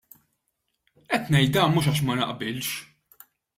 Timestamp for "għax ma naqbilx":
1.93-2.75